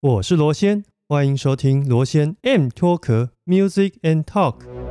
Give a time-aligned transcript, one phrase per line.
[0.00, 4.85] 我是罗先，欢迎收听罗先 M 脱壳 Music and Talk。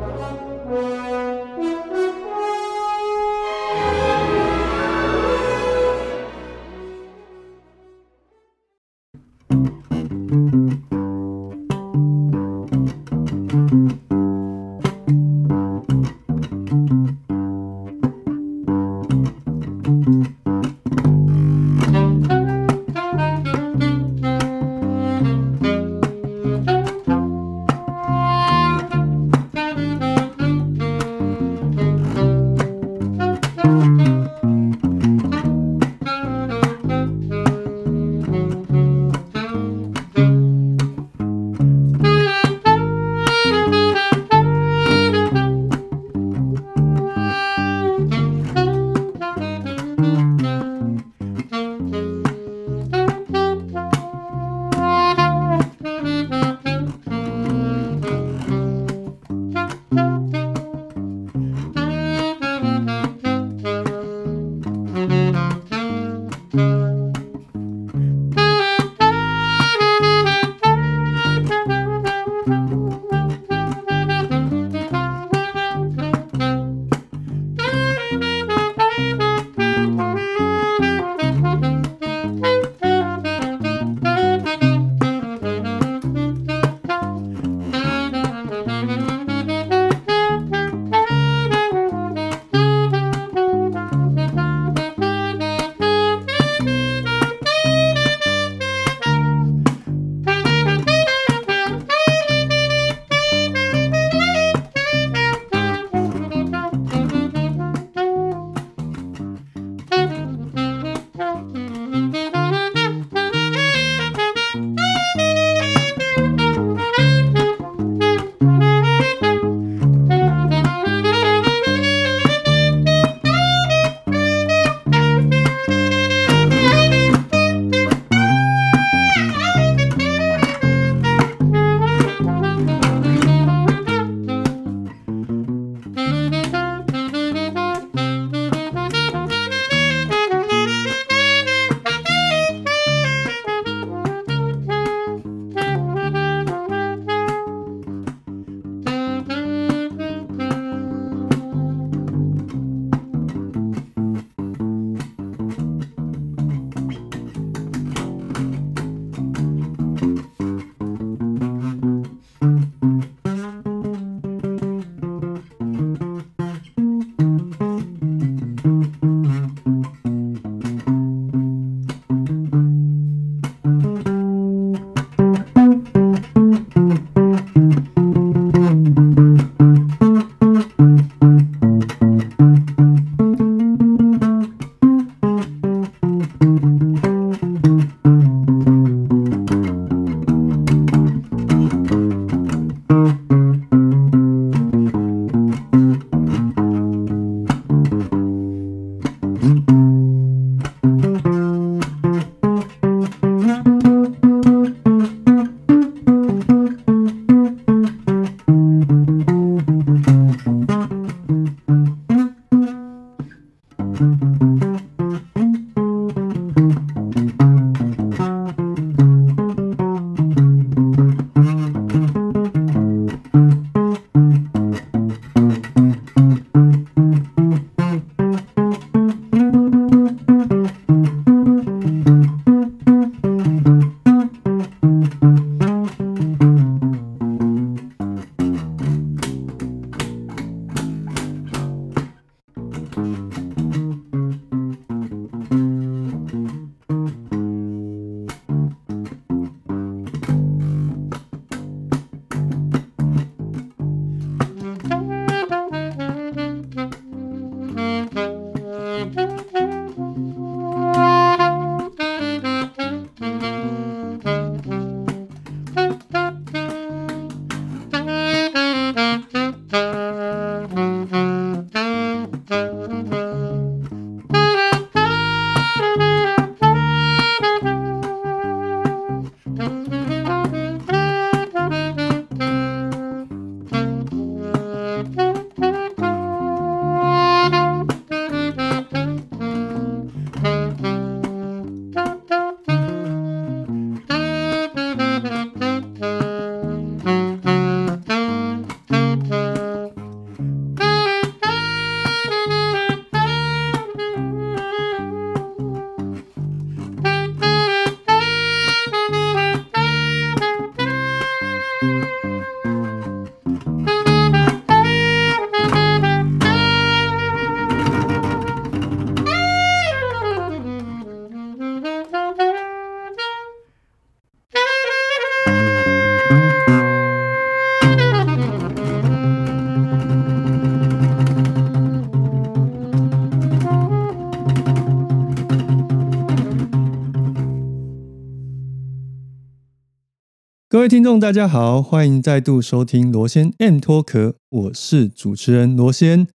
[340.75, 346.27] 各位听众，大家好，欢迎再度收听罗先 M 脱壳，我是主持人罗先。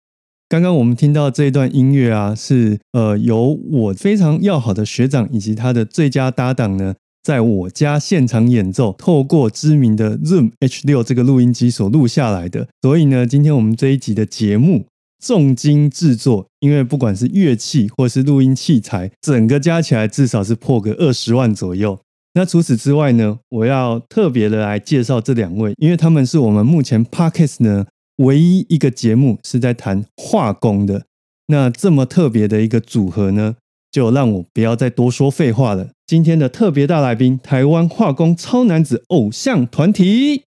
[0.49, 12.69] 刚刚我们听到这一段音乐啊，是呃由我非常要好的学长以及他的最佳搭档呢，在我家现场演奏，透过知名的 Zoom H 六这个录音机所录下来的。
[12.83, 14.87] 所以呢，今天我们这一集的节目
[15.21, 21.99] 重金制作，因为不管是乐器或是录音器材，整个加起来至少是破个二十万左右。
[22.39, 27.87] 那除此之外呢，我要特别的来介绍这两位，因为他们是我们目前 Podcast 呢
[28.19, 31.07] 唯一一个节目是在谈化工的。
[31.49, 33.57] 那这么特别的一个组合呢，
[33.91, 35.89] 就让我不要再多说废话了。
[36.07, 40.45] 今天的特别大来宾，台湾化工超男子偶像团体。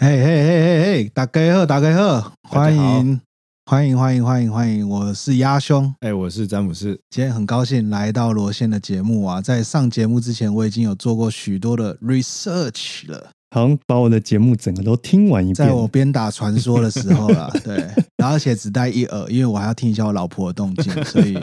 [0.00, 3.20] 嘿嘿嘿嘿嘿，大家好，大家好，欢迎
[3.66, 5.94] 欢迎欢迎欢迎欢迎，我是鸭兄。
[6.00, 6.98] 哎，我是詹姆斯。
[7.08, 15.54] 今天很高兴来到罗线的节目啊，在上节目之前，我已经有做过许多的 research 了，好像把我的节目整个都听完一遍。
[15.54, 17.76] 在我边打传说的时候啊， 对，
[18.16, 21.38] 然后而且只带一耳，因为我还要听一下我老婆的动静，所以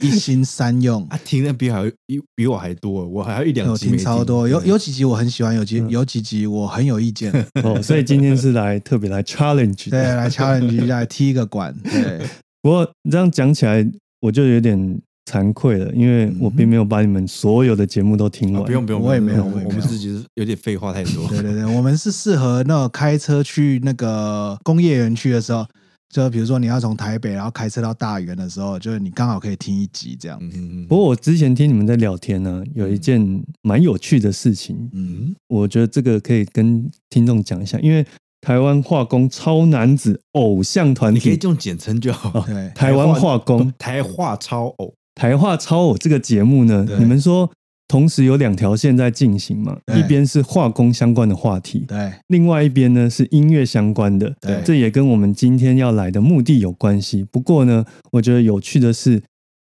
[0.00, 1.06] 一心三用。
[1.10, 7.32] 啊，听的比还比比我还多，我还要一两集没听超多，有有几集我很喜欢，有几有几集我很有意见。
[7.62, 11.74] 哦，所以今天是来特别来 challenge 对，来 challenge 一下，踢一个馆。
[11.84, 12.20] 对，
[12.62, 13.86] 不过这样讲起来，
[14.20, 15.00] 我就有点
[15.30, 18.62] 惭愧了，因为我并没有把你们所有的节目都听完。
[18.62, 21.26] 啊不用不用，我也没有我们自己是有点废话太多。
[21.28, 25.66] 对对对，我们是适合那开车去那个工业园区的时候，
[26.08, 30.38] 就比如说你要从台北然后开车到大园的时候，就是你刚好可以听一集这样。
[30.40, 38.06] 嗯嗯嗯，不过我之前听你们在聊天呢，有一件蛮有趣的事情，嗯，我觉得这个可以跟听众讲一下，因为
[38.40, 42.40] 台湾化工超男子偶像团体，你可以用简称就好。
[42.46, 43.72] 对，台湾化工。
[43.76, 47.50] 台化超偶，台化超偶这个节目呢，你们说
[47.88, 49.78] 同时有两条线在进行嘛？
[49.96, 57.24] 一边是化工相关的话题，对另外一边呢是音乐相关的，对这也跟我们今天要来的目的有关系。
[57.30, 59.22] 不过呢，我觉得有趣的是，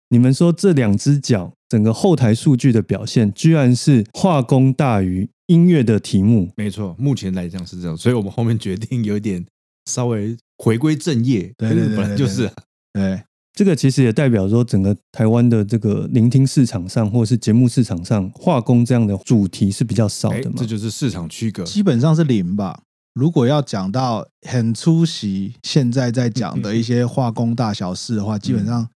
[0.09, 6.51] 你们说这两只脚整个后台数据的表现，居然是化工大于音乐的题目。
[6.57, 9.45] 没错，目前来讲是这样，所以我们后面决定有点
[9.91, 11.53] 稍微回归正业。
[11.59, 12.53] 对对对 本来就是啊
[12.95, 13.23] 对
[13.57, 20.67] 这个其实也代表说，整个台湾的这个聆听市场上，或者是节目市场上，化工这样的主题是比较少哎的嘛这。
[20.67, 21.65] 就是市场区隔。
[21.65, 22.79] 基本上是零吧。
[23.15, 28.87] 如果要讲到很出席现在在讲的一些化工大小事的话，基本上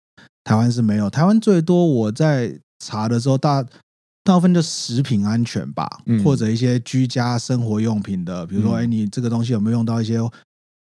[0.43, 1.09] 台湾是没有。
[1.09, 3.65] 台湾最多我在查的时候，大
[4.23, 10.19] 大部分就食品安全吧，嗯或者一些居家生活用品的，比如说，嗯哎、你这个东西有没有用到一些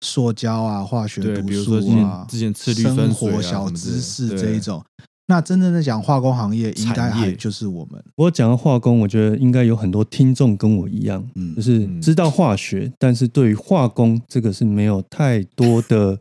[0.00, 4.82] 塑胶啊、化学对毒比如说之前素啊、之前次氯分生水啊活小知识对这一种。
[5.26, 8.02] 那真正的讲化工行业，应该产业还就是我们。
[8.16, 16.18] 不过讲到化工，我觉得应该有很多听众跟我一样，嗯就是知道化学，但是对于化工这个是没有太多的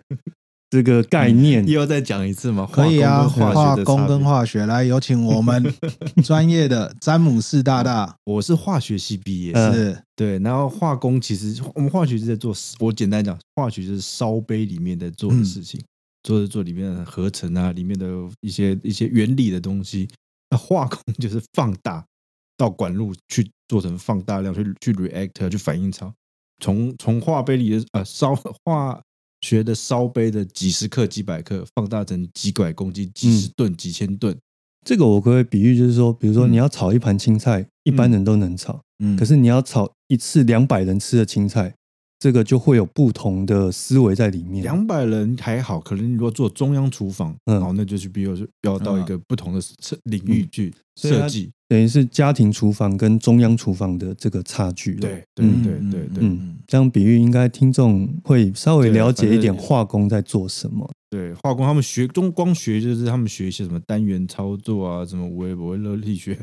[0.69, 1.67] 这个概念。
[1.67, 2.69] 又要再讲一次吗？
[2.71, 5.63] 可以啊，化化工工跟化学来，有请我们
[6.23, 8.15] 专业的詹姆士大大。
[8.23, 15.81] 我是化学系毕业，嗯是，对，然后化工其实我们化学是在做，我简单讲，化学就是烧杯里面在做的事情，
[16.23, 18.07] 做的做里面的合成啊，里面的
[18.41, 20.07] 一些一些原理的东西。
[20.51, 22.03] 那化工就是放大
[22.57, 26.11] 到管路去做成放大量，去去 reactor 去反应槽，
[26.59, 28.99] 从从化杯里的呃烧化
[29.41, 34.37] 学的烧杯的几十克、几百克，放大成几百公斤、几十吨、几千吨。
[34.85, 41.75] 这个我可以比喻，就是说，比如说嗯你要炒一盘青菜，一般人都能炒，嗯，可是你要炒一次两百人吃的青菜，
[42.17, 44.63] 这个就会有不同的思维在里面。
[44.63, 51.51] 两百人还好，可能你如果做中央厨房，嗯哦，那就是比如说要到一个不同的设领域去设计。
[51.69, 55.01] 等于是家庭厨房跟中央厨房的这个差距了。
[55.01, 60.89] 对对嗯对对对嗯，这样比喻应该听众会稍微对了解一点化工在做什么。
[61.11, 66.37] 对，化工他们学中光学就是他们学一些什么单元操作啊，什么微波热力学，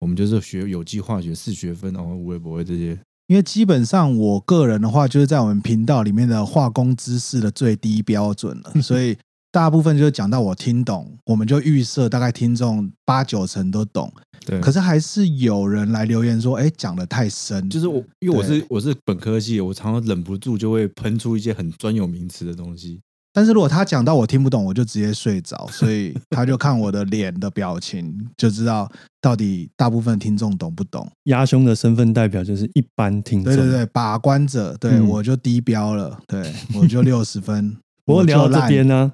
[0.00, 2.98] 我们就是学有机化学四学分，然后微波这些。
[3.28, 9.16] 因为基本上我个人的话，就是在我们频道里面的化工知识的最低标准了， 所以
[9.52, 14.10] 大部分就是讲到我听懂，我们就预设大概听众八九成都懂。
[14.46, 23.00] 对，可是还是有人来留言说，哎，讲的太深，就是我，因为我是我是本科系，我常常忍不住就会喷出一些很专有名词的东西。
[23.34, 28.90] 但是如果他讲到我听不懂，我就直接睡着，所以他就看我的脸的表情，就知道
[29.20, 31.06] 到底大部分听众懂不懂。
[31.24, 33.54] 鸭胸的身份代表就是一般听众。
[33.54, 37.76] 对对对，把关者，对、嗯我就低标了，对我就六十分。
[38.04, 39.12] 不过我聊到这烂边呢，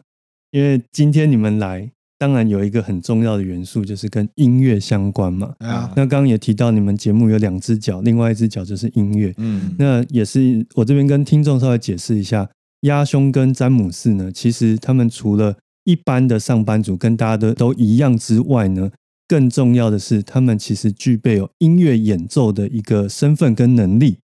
[0.51, 5.55] 因为今天你们来当然有一个很重要的元素，就是跟音乐相关嘛。
[5.59, 9.33] 啊，那刚刚也提到，你们节目有两只脚，另外一只脚就是音乐。
[9.37, 12.51] 嗯，那也是我这边跟听众稍微解释一下，
[12.81, 18.91] 鸭兄跟詹姆斯呢，其实他们除了一般的上班族跟大家的都一样之外呢，
[19.29, 24.19] 更重要的是，他们其实具备有音乐演奏的一个身份跟能力，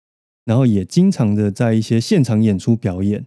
[0.45, 3.27] 然后也经常的在一些现场演出表演。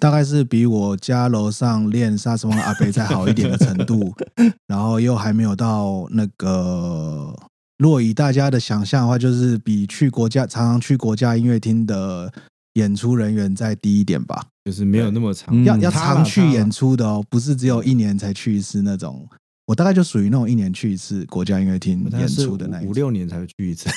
[0.00, 4.14] 大概是比我家楼上练萨斯风的阿北再好一点的程度，
[4.66, 7.34] 然后又还没有到那个。
[7.78, 12.32] 如果以大家的想象的话，就是比去国家常常去国家音乐厅的
[12.74, 14.46] 演出人员再低一点吧。
[14.64, 19.26] 就是没有那么长，嗯要要常去演出的哦，不是只有一年才去一次那种。
[19.66, 22.90] 我大概就属于那种一年去一次国家音乐厅演出的那一种。
[22.90, 23.88] 五六年才会去一次。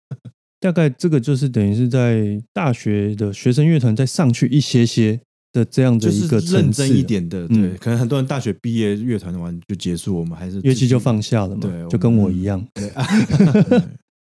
[0.60, 5.20] 大概这个就是等于是在大学的学生乐团再上去一些些
[5.52, 12.64] 的这样的一个认真一点的，嗯对，可能很多人大学毕业乐团完就结束，我们还是乐器就放下了嘛，对就跟我一样。
[12.74, 13.06] 对啊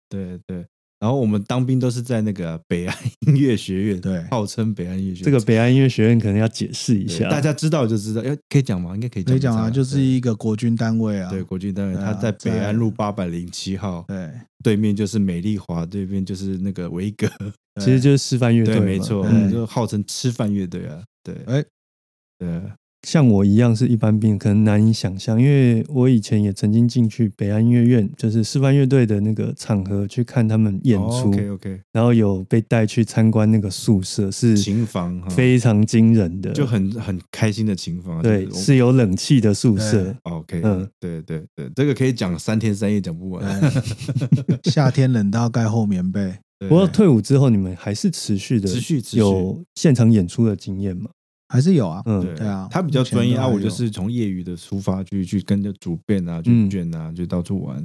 [0.08, 0.64] 对对。
[1.00, 4.22] 然后我们当兵都是在那个北安音乐学院，对。
[4.30, 5.24] 号称北安音乐学院。
[5.24, 8.94] 这个北安音乐学院可能要解释一下，大家知道就知道，要可以讲吗？
[8.94, 11.30] 应该可以可以讲啊，就是一个国军单位啊。
[11.30, 14.30] 对国军单位，他在北安路八百零七号，对。
[14.62, 17.26] 对面就是美丽华，对面就是那个维格，
[17.80, 19.50] 其实就是示范乐队没错，嗯。
[19.50, 21.64] 就号称吃饭乐队啊，对，哎。
[22.38, 22.48] 对，
[23.06, 35.28] 像我一样是一般病，可能难以想象，因为我以前也曾经进去北安音乐院，就是示范乐队的那个场合去看他们演出，OK OK，然后有被带去参观那个宿舍，是琴房哈。
[35.30, 40.86] 非常惊人的，就很很开心的琴房啊，对，就是是有冷气的宿舍，OK，嗯。
[41.00, 43.42] 对对对，这个可以讲三天三夜讲不完。
[44.64, 46.34] 夏天冷到盖厚棉被。
[46.58, 49.18] 对不过退伍之后，你们还是持续的持续持续。
[49.18, 51.08] 有现场演出的经验嘛？
[51.50, 56.70] 还是有啊，嗯，对对啊他比较专业啊，我就是从业余的出发去去跟着主编啊，去嗯。
[56.70, 57.84] 卷啊，就到处玩，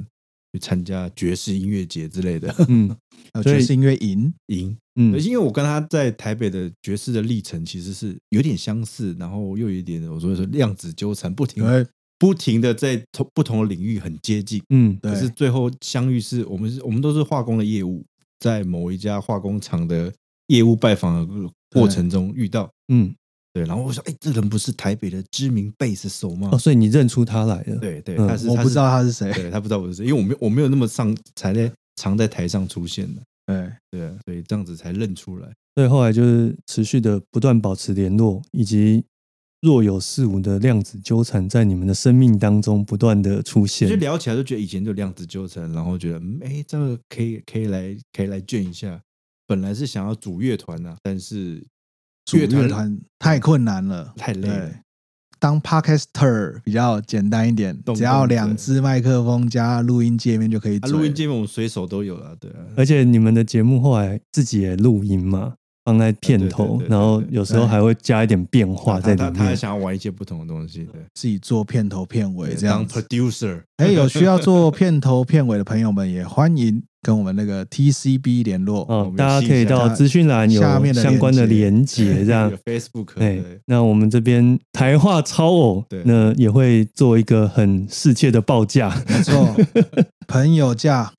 [0.52, 2.96] 去参加爵士音乐节之类的，嗯。
[3.42, 4.76] 爵士音乐营，赢。
[4.94, 11.84] 嗯，因为我跟他在台北的爵士的历程其实是有点相似，然后又有一点我说说量子纠缠，不停对。
[12.18, 15.12] 不停的在同不同的领域很接近，嗯对。
[15.12, 18.02] 可是最后相遇是我们是我们都是化工的业务，
[18.38, 20.10] 在某一家化工厂的
[20.46, 23.14] 业务拜访的过程中遇到，嗯，
[23.56, 26.58] 对，然后我说，哎，这人不是台北的知名贝斯手吗哦，？
[26.58, 35.48] 所以你认出他来了，，对对，嗯他是我不知道，他是谁对他不知道我是谁，因为我没有我没有那么上才在常在台上出现的，对，对啊，所以这样子才认出来。
[35.74, 39.02] 所以后来就是持续的不断保持联络，以及
[39.62, 43.96] 若有似无的量子纠缠在你们的生命当中不断的出现就。
[43.96, 49.00] 聊起来就觉得以前就量子纠缠，然后觉得嗯，哎，这个可以可以来可以来卷一下。
[49.46, 51.66] 本来是想要组乐团呐，但是组
[52.32, 54.70] 乐团太困难了，太累了。
[55.38, 60.78] 当 podcaster 比较简单一点，只要两只麦克风加录音界面就可以。
[60.78, 62.56] 录音界面我们随手都有了，对啊。
[62.74, 65.54] 而且你们的节目后来自己也录音嘛，
[65.86, 69.56] 放在片头然后有时候还会加一点变化在里面他他还。
[69.56, 73.00] 想要玩一些不同的东西，对，自己做片头片尾这当样子。
[73.00, 78.80] producer， 哎，有需要做片头片尾的朋友们，也欢迎跟我们那个 TCB 联络。
[78.88, 82.56] 哦大家可以到下资讯栏有下面的相关的连连接，这样 有。
[82.58, 88.92] Facebook，哎对，那我们这边台话超偶对，那也会做一个很适切的报价。
[89.08, 89.54] 没错，
[90.26, 91.12] 朋友价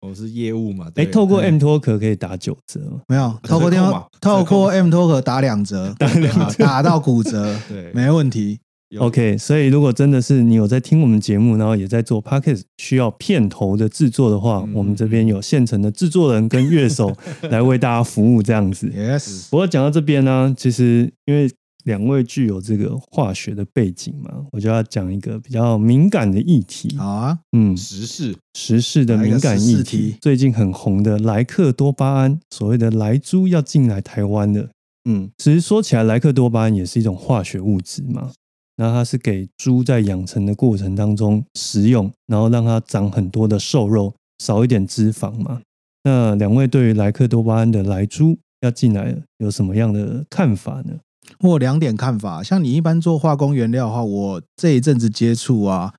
[0.00, 3.00] 我是业务嘛，哎，对透过 M Talk 可以打九折吗？
[3.08, 8.58] 没有透过电话透过折 M Talk 打两折， 啊打到骨折， 对没问题。
[9.00, 17.14] OK，所以如果真的是你有在听我们节目，然后也在做 Podcast 需要片头的制作的话，嗯我们这边有现成的制作人跟乐手
[17.50, 18.86] 来为大家服务，这样子。
[18.96, 21.50] Yes，不过讲到这边呢，其实因为
[21.88, 26.94] 两位具有这个化学的背景嘛，我就要讲一个比较敏感的议题。
[26.98, 34.68] 好啊，嗯，时事，时事的敏感议题题，最近很红的莱克多巴胺，所谓的莱猪要进来台湾的。
[35.08, 38.30] 嗯，其实说起来，莱克多巴胺也是一种化学物质嘛。
[38.76, 44.12] 那它是给猪在养成的过程当中食用，然后让它长很多的瘦肉，
[44.44, 45.62] 少一点脂肪嘛。
[46.04, 50.92] 那两位对于莱克多巴胺的莱猪要进来了，有什么样的看法呢？
[51.40, 52.42] 我两点看法。
[52.42, 55.94] 像你一般做化工原料的话，我这一阵子接触啊，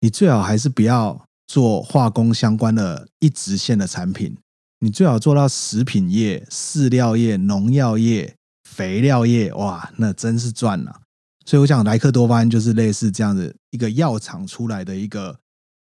[0.00, 4.36] 你最好还是不要做化工相关的一直线的产品，
[4.80, 8.34] 你最好做到食品业、饲料业、农药业、
[8.68, 11.00] 肥料业，哇，那真是赚了、
[11.44, 15.36] 所以我想莱克多巴胺就是类似这样的一个药厂出来的一个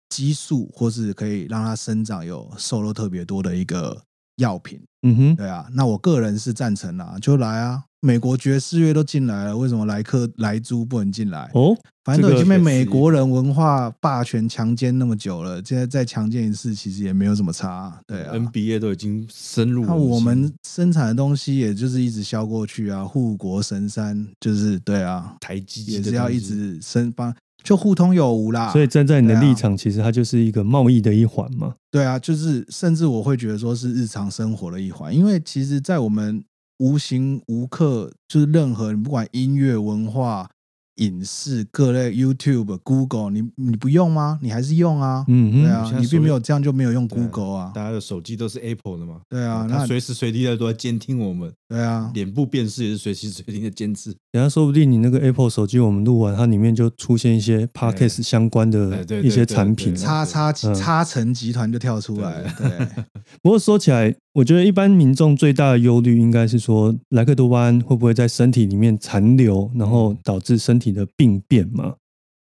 [0.08, 4.00] 激素，或是可以让它生长有瘦肉特别多的一个
[4.36, 4.80] 药品。
[5.04, 11.50] 嗯哼，对啊，那我个人是赞成啊，就来啊，美国爵士乐都进来了，为什么莱克莱猪不能进来？
[11.52, 18.34] 哦，反正都已经被美国人文化霸权强奸那么久了，现在再强奸一次，其实也没有什么差、对啊。
[18.34, 27.34] NBA 都已经深入那我们生产的东西，也就是一直销过去啊，护国神山就是对啊，台积机也是要一直生帮，
[27.64, 28.71] 就互通有无啦。
[28.71, 31.75] 所以站在你的立场，其实它就是一个贸易的一环嘛。
[31.90, 36.44] 对啊，就是甚至我会觉得说是日常生活的一环，因为其实，在我们
[36.78, 40.50] 无形无刻，就是任何你不管音乐、文化、
[40.96, 44.38] 影视各类 YouTube、Google，你你不用吗？
[44.42, 45.24] 你还是用啊。
[45.28, 47.72] 嗯哼，对啊你并没有这样就没有用 Google 啊。
[47.74, 54.14] 大家的手机都是 Apple 的嘛，对啊，他那随时随地都在监听我们，对啊，脸部辨识也是随时随地的监视。
[54.32, 59.96] 等下说不定你那个 Apple 手机我们录完，它里面就出现一些 Podcast 相关的一些产品啊。
[59.96, 62.52] 叉叉嗯叉城集团就跳出来了。
[62.58, 63.04] 对，
[63.42, 71.96] 不过说起来，我觉得一般民众最大的忧虑应该是说，莱克多巴胺会不会在身体里面残留，然后导致身体的病变嘛？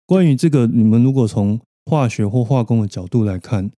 [0.06, 3.72] 关于这个，你们如果从化学或化工的角度来看，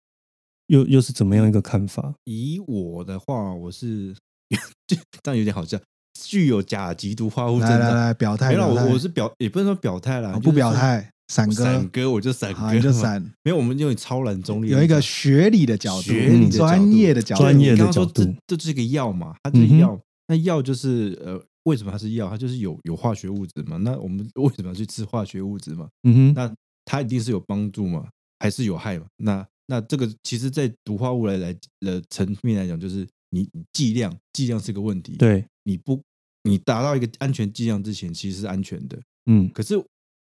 [0.68, 2.16] 又又是怎么样一个看法？
[2.26, 4.16] 以我的话，我是
[5.24, 5.80] 这样有点好笑，
[6.22, 7.80] 具有甲级毒化物症状。
[7.80, 13.22] 来来来，表态，没有，表态我我是表，也不能说表态啦，哦不就是说表态，闪哥，闪哥，我就闪哥好，嘛，你就闪。
[13.44, 22.30] 没有，我们用超然中立的有一个学理的角度学理的角度专业的角度，专业的你刚刚说角度这这就是一个药嘛，它这嗯哼药，那药就是呃，为什么它是药？
[22.30, 23.76] 它就是有有化学物质嘛。
[23.78, 25.90] 那我们为什么要去吃化学物质嘛？
[26.04, 28.08] 嗯哼，那它一定是有帮助嘛，
[28.40, 29.06] 还是有害嘛？
[29.18, 36.02] 那那这个其实，在毒化物来来的层面来讲，就是你你剂量，剂量是个问题。，对，你不
[36.44, 38.98] 你达到一个安全剂量之前，其实是安全的。
[39.26, 39.76] 嗯可是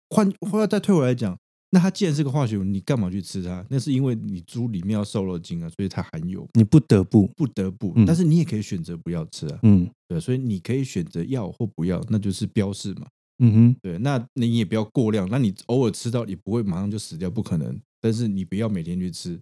[0.08, 1.36] 换后来再退回来讲，
[1.70, 3.62] 那它既然是个化学物，你干嘛去吃它？
[3.68, 7.92] 那是因为你猪里面要瘦肉精啊，所以它含有，你不得不，不得不。
[7.96, 13.06] 嗯但是你也可以选择不要吃啊，嗯对，所以你可以选择要或不要，那就是标示嘛。
[13.40, 17.76] 嗯哼，对，那你也不要过量，那你偶尔吃到也不会马上就死掉，不可能。
[18.00, 19.40] 但是你不要每天去吃，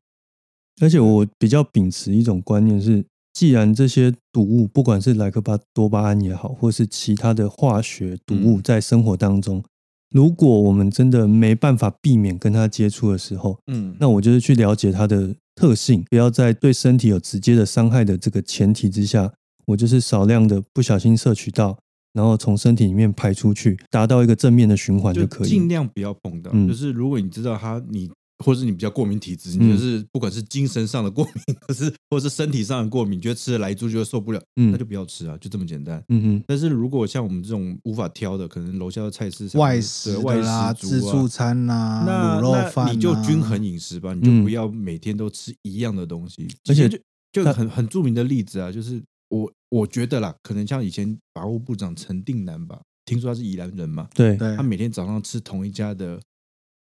[0.80, 3.04] 而且我比较秉持一种观念是，
[3.34, 8.62] 既然这些毒物，不管是莱克巴多巴胺也好，或是其他的化学毒物，嗯。
[8.62, 9.62] 在生活当中，
[10.10, 13.94] 如果我们真的没办法避免跟它接触的时候，嗯。
[14.00, 19.34] 那我就是去了解它的特性，不要在对身体有直接的伤害的这个前提之下，
[19.66, 21.78] 我就是少量的不小心摄取到，
[22.12, 25.48] 然后从身体里面排出去，达到一个正面的循环就可以。
[25.48, 26.50] 尽量不要碰到。
[26.52, 28.10] 嗯就是如果你知道它，你
[28.44, 36.02] 或是你比较过敏体质，嗯你就是不管是精神上的过敏， 或是或是身体上的过敏，你觉得吃了来猪就会受不了，嗯那就不要吃啊，就这么简单。
[36.08, 46.42] 嗯嗯，但是如果像我们这种无法挑的，可能楼下的菜市场外食对外食自助餐呐，那卤肉饭啊，那你就均衡饮食吧，你就不要每天都吃一样的东西。
[46.42, 46.98] 嗯而且就
[47.32, 49.00] 就很很著名的例子啊，就是
[49.32, 56.20] 我我觉得啦，可能像以前法务部长陈定南吧，听说他是宜兰人嘛，对，他每天早上吃同一家的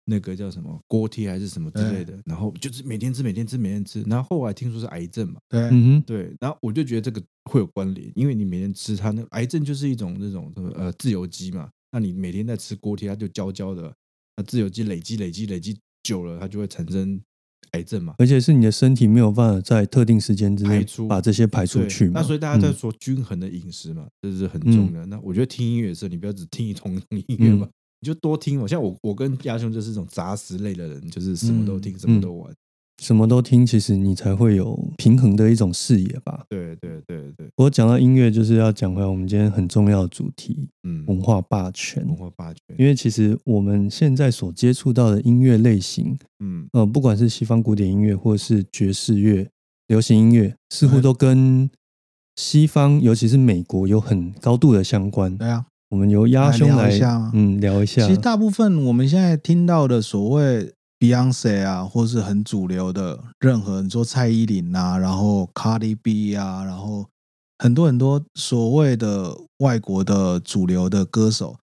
[0.04, 13.90] 那个叫什么锅贴还是什么之类的，然后就是每天吃每天吃每天吃，然后后来听说是癌症嘛，对嗯哼，对，然后我就觉得这个会有关联，因为你每天吃它，那癌症就是一种那种什么呃自由基嘛，那你每天在吃锅贴，它就焦焦的，
[14.36, 17.18] 那自由基累积累积累积久了，它就会产生
[17.72, 18.14] 癌症嘛。
[18.18, 22.12] 而且是你的身体没有办法在特定时间之内排出把这些排出去嘛。
[22.14, 25.04] 那所以大家在嗯说均衡的饮食嘛，这是很重要。
[25.06, 28.66] 那我觉得听音乐的时候，你不要只听一通音乐嘛，嗯你就多听嘛。
[28.66, 32.52] 像我，我跟亚兄就是这种杂食类的人，就是什么都听，嗯什么都玩。
[33.02, 36.44] 什么都听，其实你才会有平衡的一种视野吧。
[36.48, 42.06] 对对对对，不过讲到音乐，就是要讲回来我们今天很重要的主题嗯，文化霸权。
[42.06, 49.48] 文化霸权，因为其实我们现在所接触到的音乐类型，嗯呃，不管是西方古典音乐或是爵士乐、
[49.88, 51.68] 流行音乐，似乎都跟
[52.36, 55.36] 西方，尤其是美国有很高度的相关。
[55.36, 55.66] 对啊。
[55.90, 58.06] 我们由鸭兄来聊一下吗嗯聊一下。
[58.06, 67.08] 其实大部分我们现在听到的所谓 Beyonce 啊，或是很主流的任何你说蔡依林啊，然后 Cardi B 啊，然后
[67.58, 71.56] 很多很多所谓的外国的主流的歌手，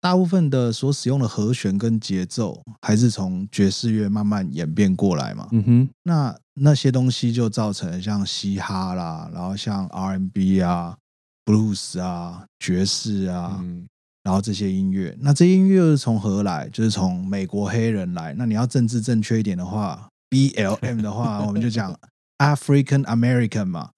[0.00, 5.46] 大部分的所使用的和弦跟节奏，还是从爵士乐慢慢演变过来嘛。
[5.52, 10.96] 嗯哼，那那些东西就造成像嘻哈啦，然后像 R&B 啊、
[11.44, 13.86] blues 啊、爵士啊，嗯
[14.22, 16.68] 然后这些音乐，那这些音乐又是从何来？
[16.68, 18.34] 就是从美国黑人来。
[18.34, 21.96] 那你要政治正确一点的话，BLM 的话，我们就讲
[22.38, 23.90] African American 嘛。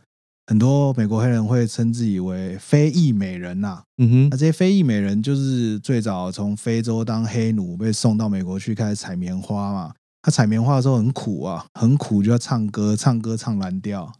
[0.47, 9.95] 很多美国黑人会称自己为非裔美人呐、嗯哼，那这些非裔美人就是最早从非洲当黑奴被送到美国去开始采棉花嘛。
[10.21, 14.13] 他采棉花的时候很苦啊，很苦就要唱歌，唱歌唱蓝调。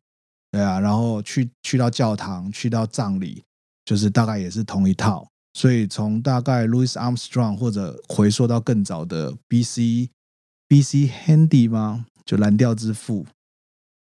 [0.51, 3.43] 对啊，然后去去到教堂，去到葬礼，
[3.85, 5.27] 就是大概也是同一套。
[5.55, 10.11] 所以从大概 Louis Armstrong 或者回溯到更早的 B.C.
[10.69, 11.07] B.C.
[11.09, 12.07] Handy 吗？
[12.25, 13.27] 就蓝调之父，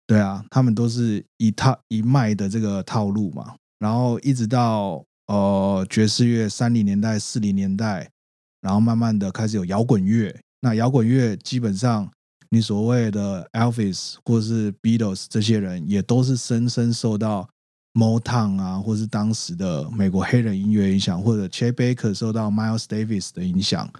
[0.05, 3.55] 对啊，他们都是一套一脉的这个套路嘛。
[3.79, 8.09] 然后一直到呃爵士乐三零年代、四零年代，
[8.59, 10.35] 然后慢慢的开始有摇滚乐。
[10.61, 12.11] 那摇滚乐基本上，
[12.49, 17.47] 你所谓的 Elvis 或是 Beatles 这些人，也都是深深受到
[17.97, 23.91] Motown 啊，或是当时的美国黑人音乐影响，或者 Che Baker 受到 Miles Davis 的影响。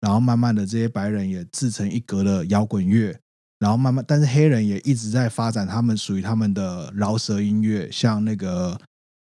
[0.00, 3.16] 然后慢慢的，这些白人也自成一格的摇滚乐。
[3.60, 8.80] 然后慢慢，但是黑人也一直在发展他们属于他们的饶舌音乐，像那个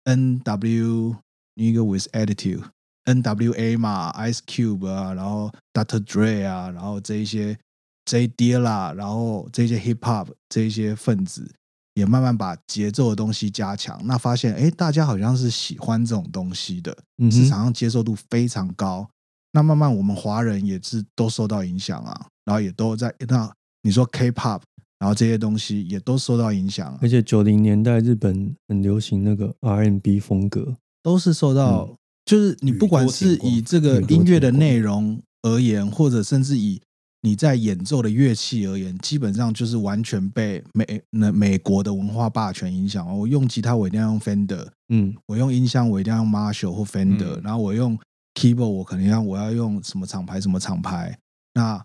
[0.05, 1.17] N.W.
[1.57, 2.63] Nigga with Attitude。
[3.07, 3.77] N.W.A.
[3.77, 5.99] 嘛，Ice Cube 啊，然后 Dr.
[6.05, 7.59] Dre 啊，然后这一些
[8.05, 8.29] J.
[8.29, 11.51] Dilla，然后这些 Hip Hop 这一些分子
[11.95, 14.01] 也慢慢把节奏的东西加强。
[14.05, 19.09] 那发现，哎，大家好像是喜欢这种东西的，嗯市场上接受度非常高。
[19.53, 24.61] 那慢慢我们华人也是都受到影响啊，然后也都在那你说 K-pop，
[24.99, 26.97] 然后这些东西也都受到影响。
[27.03, 31.97] 而且九零年代日本很流行那个 R&B 风格，都是受到。
[32.27, 36.81] 就是你不管是以这个音乐的内容而言，或者甚至以
[37.23, 43.19] 你在演奏的乐器而言，基本上就是完全被美那美国的文化霸权影响。
[43.19, 47.99] 我用吉他我一定要用 Fender，嗯，我用音箱我一定要用 Marshall 或 Fender，然后我用
[48.35, 51.19] keyboard 我可能要我要用什么厂牌什么厂牌。
[51.55, 51.85] 那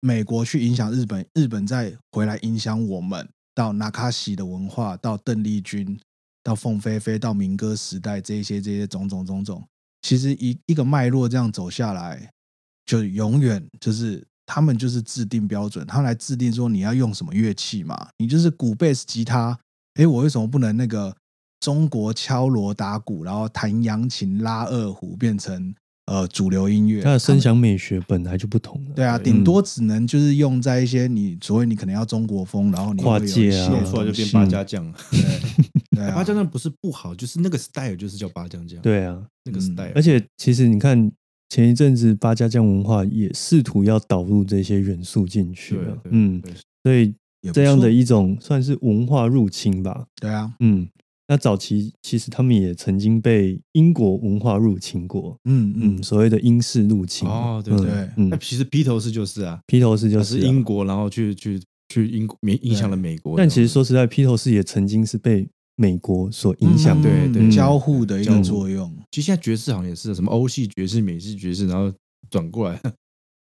[0.00, 5.98] 美国去影响日本，日本再回来影响我们，到 Nakashi 的文化，到邓丽君。
[6.42, 9.66] 到凤飞飞，到民歌时代，这些这些种种种种，
[10.02, 12.30] 其实一一个脉络这样走下来，
[12.86, 19.58] 就永远就是他们就是制定标准，他们来制定说你要用什么乐器嘛，你就是鼓、贝斯、吉他，
[19.94, 21.14] 哎，我为什么不能那个
[21.60, 25.74] 中国敲锣打鼓，然后弹扬琴、拉二胡，变成？
[26.08, 28.92] 呃，主流音乐，它的声响美学本来就不同了。
[28.94, 34.96] 对啊，顶多只能就是用在一些你所谓你可能要中国风，然后你跨界啊，出来就变八家将了。
[35.90, 38.80] 对， 八家将不是不好，就是那个 style 就是叫八家将。
[38.82, 39.90] 对啊，那个 style。
[39.96, 41.10] 而且其实你看
[41.48, 45.98] 前一阵子八家将文化也试图要导入这些元素进去了。
[46.10, 46.42] 嗯，
[46.82, 47.14] 所以
[47.52, 50.06] 这样的一种算是文化入侵吧。
[50.20, 50.88] 对啊，嗯。
[51.28, 63.36] 那早期其实他们也曾经被英国文化入侵过，嗯嗯，所谓的英式入侵哦，对对，那其实披头士就是啊，披头士就是英国，然后去去去英国影影响了美国。
[63.36, 68.92] 但其实说实在，披头士也曾经是被美国所影响，对对，交互的一个作用。
[69.10, 71.92] 其实现在爵士好像也是什么欧系爵士、美式爵士，然后
[72.30, 72.80] 转过来，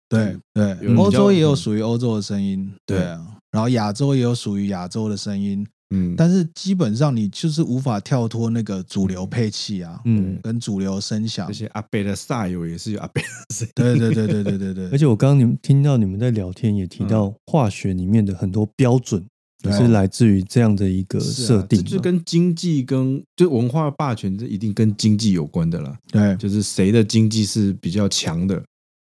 [0.10, 3.00] 对 对，欧洲也有属于欧洲的声音，对。
[3.00, 5.66] 啊，然后亚洲也有属于亚洲的声音。
[5.96, 11.46] 嗯，但是基本上你就是无法跳脱那个主流配器啊，嗯，跟主流声响。
[11.48, 14.90] 这些阿贝的 style 也是有阿贝的声， 对对对对对对对。
[14.90, 19.24] 而且我刚刚你们听到你们在聊天也提到化学里面的很多标准，
[19.64, 25.98] 也是来自于这样的一个设定，就跟经济跟就文化霸权这一定跟经济有关的了。
[26.12, 28.62] 对，就是谁的经济是比较强的。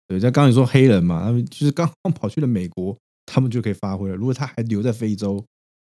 [0.07, 4.15] 对，像刚刚你说黑人嘛，他们就是刚刚跑去了美国，他们就可以发挥了。
[4.15, 5.43] 如果他还留在非洲。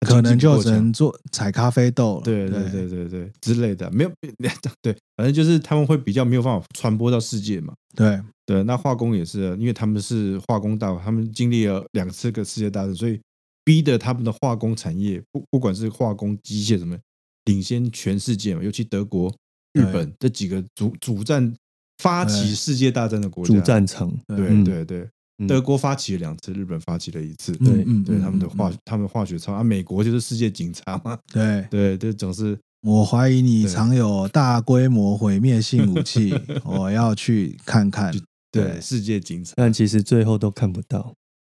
[0.03, 4.11] 可能就只能做采咖啡豆了，对对对对对之类的，没有
[4.81, 7.71] 对，反正就是他们会比较没有办法传播到世界嘛。
[7.95, 13.21] 对对，那化工也是，因为他们是化工大，他们经历了两次个世界大战，所以
[13.63, 16.97] 逼得他们的化工产业不不管是化工机械什么，
[17.45, 18.63] 领先全世界嘛。
[18.63, 19.33] 尤其德国、
[19.73, 21.53] 日本这几个主主战
[21.97, 24.11] 发起世界大战的国家，主战场。
[24.27, 25.09] 对对对。
[25.47, 36.31] 德国发起了两次，日本发起了一次，对对，他们的化他们化学超啊，美国就是世界警察嘛， 对对，这总是我怀疑你藏有大规模毁灭性武器，
[36.63, 38.13] 我要去看看，
[38.51, 41.11] 对世界警察，但其实最后都看不到，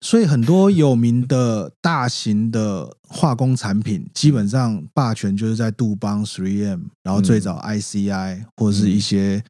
[0.01, 9.43] 所以很多有名的大型的化工产品，基本上霸权就是在杜邦、Three M，然后最早 ICI 或者是一些。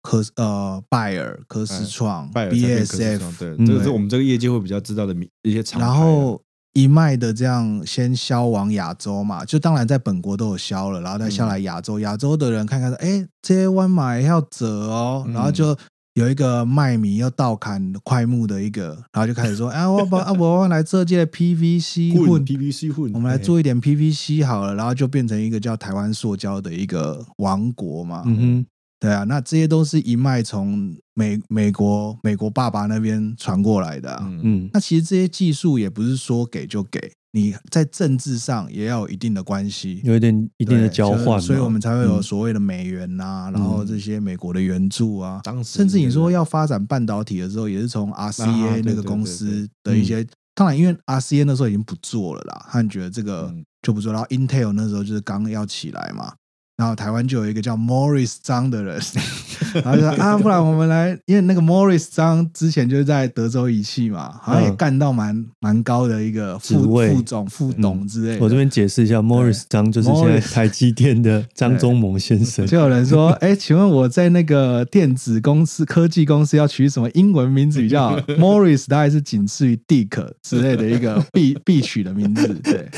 [0.00, 6.40] 科呃，拜尔、科斯创、BSF，对，这个是我们这个业界会比较知道的名一些厂然后
[6.72, 11.98] 一脉的这样先销往亚洲嘛，就当然在本国都有销了，然后再下来亚洲。
[11.98, 15.76] 亚洲的人看看说，哎，这些弯马要折哦，然后就
[16.18, 28.24] 有一个卖米要倒砍快木的一个，然后就开始说，哎，我把啊，我来这届 PVC 混 PVC 混，我们来做一点 PVC 好了，然后就变成一个叫台湾塑胶的一个王国嘛。
[28.26, 28.66] 嗯哼。
[29.00, 34.20] 对啊，那这些都是一脉从美美国美国爸爸那边传过来的。
[34.42, 42.22] 嗯，那其实这些技术也不是说给就给，你在政治上也要有一定的关系，有一点一定的交换，所以我们才会有嗯。
[42.22, 45.76] 所谓的美元呐、然后这些美国的援助啊，当时。
[45.76, 53.64] 甚至你说要发展半导体的时候，也是从啊 RCA 那个公司的一些，当然因为 RCA 那时候已经不做了啦，他觉得这个嗯。
[53.80, 56.34] 就不做，然后 Intel 那时候就是刚要起来嘛。
[56.78, 59.00] 然后台湾就有一个叫 Morris 张的人，
[59.82, 68.44] 然后就说啊，不然我们来，因为那个 Morris 张之前就是在德州仪器嘛，好像也嗯干到蛮蛮高的一个副职位副总、副董之类的。
[68.44, 72.64] 我这边解释一下，Morris 张就是现在 台积电的张忠谋先生。
[72.64, 78.20] 就有人说：“哎、请问我在那个电子公司、科技公司要取什么英文名字比较好？
[78.38, 82.88] Morris 大概是仅次于 Dick 之类的一个必必取的名字，对。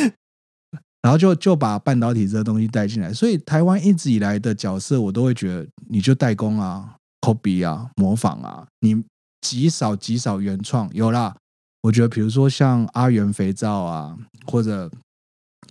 [1.02, 9.02] 然后就就把半导体这个东西带进来，所以台湾一直以来的角色，我都会觉得你就代工啊、copy 啊、模仿啊，你
[9.40, 10.88] 极少极少原创。
[10.92, 11.36] 有啦。
[11.82, 14.90] 我觉得比如说像阿元肥皂啊，或者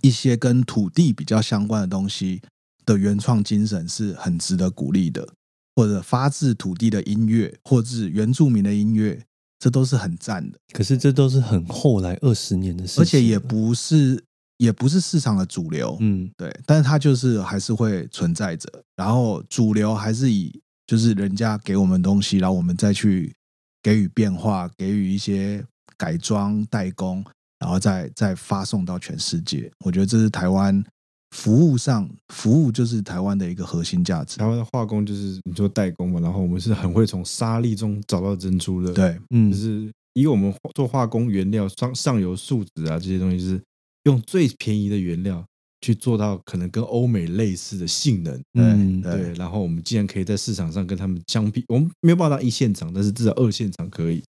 [0.02, 2.42] 一些跟土地比较相关的东西，
[2.84, 5.28] 的原创精神是很值得鼓励的，
[5.76, 9.24] 或者发自土地的音乐，或是原住民的音乐，
[9.60, 14.24] 这都是很赞的，可是这都是很后来二十年的事情，而且也不是
[14.60, 20.52] 也不是市场的主流，嗯对，但是它就是还是会存在着，然后主流还是以
[20.86, 23.34] 就是人家给我们东西，然后我们再去
[23.82, 25.64] 给予变化，给予一些
[25.96, 27.24] 改装代工，
[27.58, 29.72] 然后再再发送到全世界。
[29.82, 30.84] 我觉得这是台湾
[31.30, 34.46] 服务上服务就是台湾的一个核心价值台。
[34.46, 43.62] 湾的化工就是你做代工嘛，然后我们是很会从沙粒中找到珍珠的，，对，嗯就是以我们做化工原料上上游树脂啊这些东西，是
[44.04, 45.44] 用最便宜的原料
[45.80, 54.22] 去做到可能跟欧美类似的性能，嗯对对，然后我们既然可以在市场上跟他们相比，我们没有办法到一线厂，但是至少二线厂可以。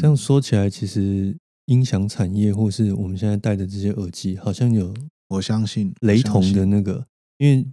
[0.00, 4.94] 这样说起来，其实音响产业或是我们现在戴的这些耳机，好像有
[5.28, 7.06] 我相信雷同的那个，
[7.38, 7.66] 因为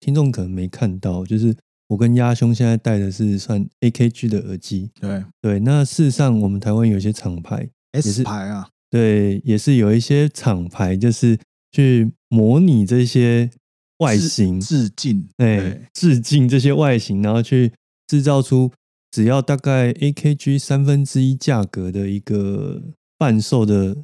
[0.00, 1.56] 听众可能没看到，就是
[1.88, 5.60] 我跟鸭兄现在戴的是算 AKG 的耳机，对对。
[5.60, 11.38] 那事实上，我们台湾有一些厂牌，S 是牌啊，对，也是有一些厂牌，就是
[11.72, 13.50] 去模拟这些
[13.98, 17.72] 外形，致敬，对，致敬这些外形，然后去
[18.06, 18.72] 制造出
[19.10, 22.82] 只要大概 AKG 三分之一价格的一个
[23.18, 23.96] 贩售的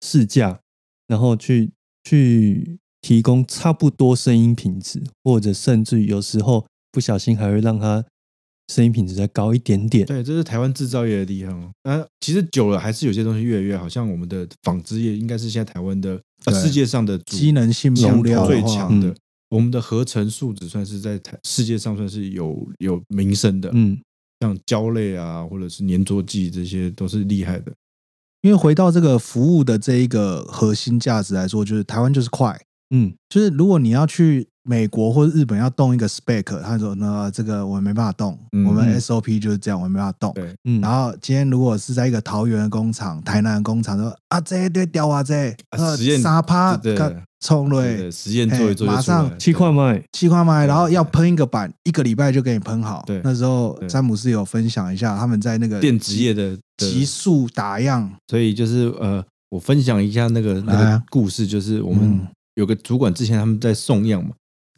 [0.00, 0.60] 市价，
[1.06, 1.70] 然后去
[2.02, 8.04] 去提供差不多声音品质，或者甚至有时候不小心还会让它
[8.68, 10.06] 声音品质再高一点点。
[10.06, 11.70] 对，这是台湾制造业的地方哦。
[11.82, 19.16] 啊，其实久了还是有些东西越来越好，像我们的纺织业应该是现在台湾的呃世界上的主机能性强布料的话最强的嗯。
[19.50, 24.00] 我们的合成树脂算是在台世界上算是有有名声的，嗯，
[24.40, 27.70] 像胶类啊，或者是粘着剂，这些都是厉害的。
[28.40, 32.58] 因为回到这个服务的这一个核心价值来说，就是台湾就是快，
[32.94, 39.00] 嗯，就是如果你要去美国或者日本要动一个 spec，他说呢这个我们没办法动，嗯我们嗯。
[39.00, 40.34] SOP 就是这样，我们没办法动。
[40.80, 46.76] 然后今天如果是在一个桃园的工厂、台南的工厂，说啊这对掉啊这，呃实验沙趴
[47.40, 53.02] 冲对对，对，实验做一做马上来七块卖，七块麦，对然后要喷一个板，一个礼拜就给你喷好。
[53.04, 53.20] 对。
[53.24, 56.62] 那时候詹姆斯有分享一下他们在那个电子业的的。
[56.76, 62.26] 急速打样，所以就是呃，我分享一下那个那个故事，就是我们嗯。
[62.56, 64.30] 有个主管之前他们在送样嘛，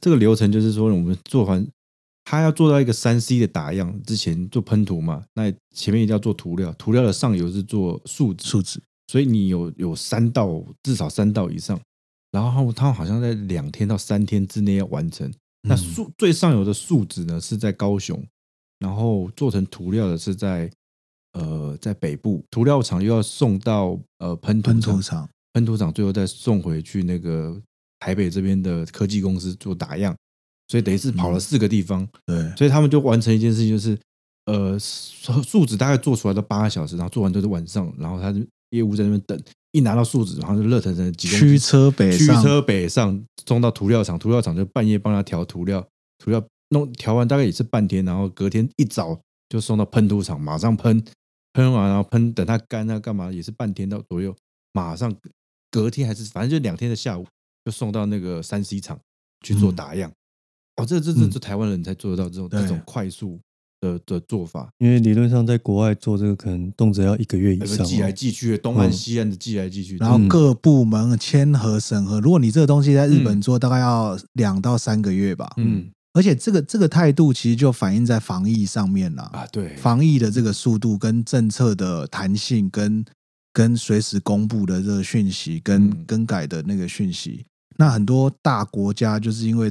[0.04, 1.66] 这个流程就是说我们做完，
[2.24, 11.80] 他要做到一个三 C 的打样之前做喷涂嘛，那前面一定要做涂料，涂料的上游是做树脂，树脂，所以你有有三道至少三道以上，
[12.32, 15.32] 然后他好像在两天到三天之内要完成。
[15.66, 18.22] 那嗯树最上游的树脂呢是在高雄，
[18.80, 20.70] 然后做成涂料的是在
[21.32, 27.58] 呃在北部，涂料厂又要送到呃喷涂，厂，喷涂厂最后再送回去那个
[28.04, 30.14] 台北这边的科技公司做打样，
[30.68, 33.98] 所以等于是跑了四个地方，对，所以他们就完成一件事情，就是
[34.44, 38.40] 呃树树脂大概做出来都八个小时，然后做完都是晚上，然后他就
[38.72, 45.82] 业务在那边等，一拿到树脂，然后就热腾腾的几公斤驱车北，驱车北上，送到涂料厂，涂料厂就半夜帮他调涂料，
[46.18, 51.02] 涂料弄调完大概也是半天，然后隔天一早就送到喷涂厂，马上喷，
[51.54, 54.36] 喷完然后喷，等它干啊干嘛也是半天到左右，
[54.74, 55.10] 马上
[55.70, 57.26] 隔天还是反正就两天的下午
[57.64, 58.98] 就送到那个三 C 厂
[59.44, 60.10] 去做嗯打样。
[60.76, 63.38] 哦，这这这这台湾人才做得到这种对这种快速
[63.80, 68.12] 的的做法，因为理论上在国外做这个可能动辄要一个月以上、那个寄来哦。
[68.12, 72.20] 寄去的，东岸嗯西岸的寄来寄去，然后嗯各部门签合审核。
[72.20, 75.52] 如果你这个东西在日本嗯做，大概要两到三个月吧。
[75.58, 79.22] 嗯而且这个这个态度其实就反映在防疫上面了。
[79.24, 83.04] 啊对，防疫的这个速度跟政策的弹性跟
[83.52, 87.44] 跟随时公布的这个讯息，跟嗯更改的那个讯息。
[87.76, 89.70] 那很多大国家就是因为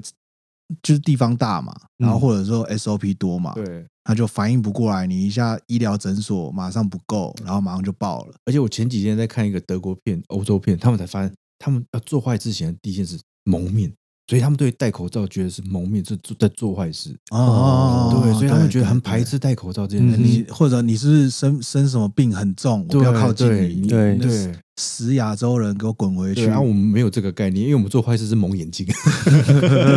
[0.82, 8.34] 就是地方大嘛，然后嗯或者说 SOP 多嘛，对，他就反应不过来，你一下医疗诊所马上不够，然后马上就爆了。
[8.46, 13.94] 而且我前几天在看一个德国片、欧洲片，他们才发现，他们要做坏之前的第一件事蒙面，
[14.28, 17.16] 所以他们对戴口罩觉得是蒙面，是做在做坏事。
[17.30, 19.24] 哦对，所以他们觉得很排。
[19.24, 20.26] 斥戴口罩这件事嗯情。
[20.26, 23.88] 你或者你是不是生生什么病很重，我不要靠近对你。
[23.88, 26.46] 对对死亚洲人给我滚回去，！
[26.46, 28.88] 然后我们没有这个概念，因为我们做坏事是蒙眼睛。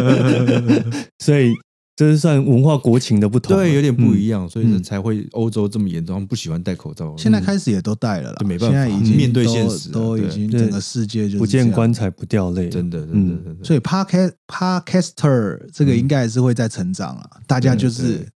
[1.19, 1.53] 所以
[1.97, 7.15] 这是算文化国情的不同啊，对，有点不嗯一样，所以人才会欧洲这么严重，他们不喜欢戴口罩。
[7.17, 13.65] 现在开始也都戴了啦，对没办法现在已经面对都现实都已经整个世界就不见棺材不掉泪，真的，真的，嗯真的。
[13.65, 18.29] 所以 podcast podcaster 这个应该也是会在成长啊，大家就是对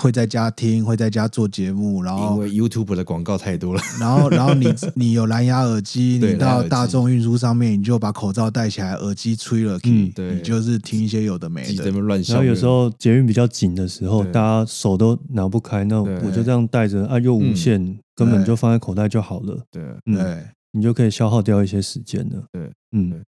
[0.00, 10.34] 会在家听，会在家做节目，然后因为 YouTube 的广告太多了， 然后然后你你有蓝牙耳机， 你到大众运输上面，你就把口罩戴起来，耳机吹了嗯对。
[10.34, 11.90] 你就是听一些有的没的。
[11.90, 12.20] 乱。
[12.22, 19.62] 然后有时候捷运比较紧的时候，大家手都拿不开，那我就这样戴着啊，又无线，根本就放在口袋就好了。
[19.70, 22.42] 对，嗯，对，你就可以消耗掉一些时间了。
[22.52, 23.10] 对，嗯。
[23.10, 23.22] 对，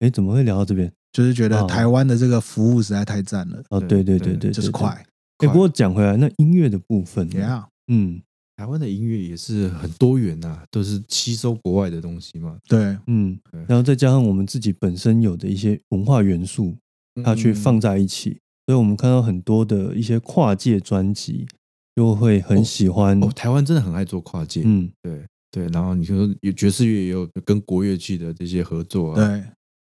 [0.00, 0.90] 哎，怎么会聊到这边？
[1.12, 4.50] 就是觉得哦台湾的这个服务实在太赞了，哦，对对对，对。
[4.50, 5.04] 就是快。
[5.38, 7.28] 哎，不过讲回来，那音乐的部分
[7.88, 8.20] 嗯。
[8.58, 12.56] 台湾的音乐也是很多元呐、都是吸收国外的东西嘛。
[12.66, 16.74] 对，嗯，然后再加上我们自己本身有的一些文化元素，
[17.22, 21.46] 它去放在一起，所以我们看到很多的一些跨界专辑，
[21.94, 23.22] 就会很喜欢。
[23.22, 25.68] 哦，台湾真的很爱做跨界，嗯，对对。
[25.68, 29.16] 然后你说有爵士乐也有跟国乐器的这些合作啊。
[29.16, 29.44] 对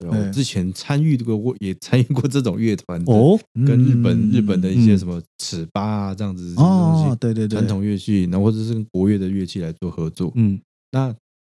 [0.09, 10.31] 我之前参与过，也参与过这种乐团哦，跟日本、嗯日本的一些嗯什么尺八啊这样子东西，，哦对对对，传统乐器，然后或者是跟国乐的乐器来做合作。
[10.35, 10.59] 嗯
[10.91, 11.15] 那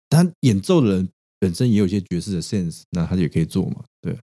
[0.09, 4.15] 他演奏的人本身也有一些爵士的 sense，那他也可以做嘛，对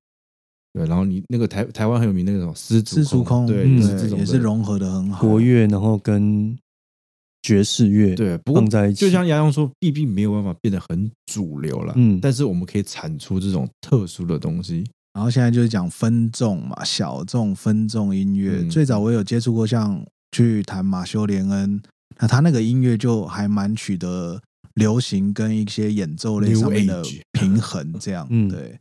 [0.73, 0.87] 对。
[0.87, 5.27] 然后你那个台台湾很有名那个什么丝四足空，对，嗯也是这种也是融合的很好。
[5.27, 6.57] 国乐，然后跟
[7.43, 18.59] 爵士乐对，不过放在一起，就像杨洋说，毕竟没有办法变得很主流了，嗯但是我们可以产出这种特殊的东西，然后现在就是讲分众嘛，小众分众音乐。
[18.61, 21.81] 嗯最早我有接触过，像去弹马修·连恩，
[22.19, 24.41] 那他那个音乐就还蛮取得
[24.75, 28.79] 流行跟一些演奏类 New 上面的 Age 平衡，这样嗯对。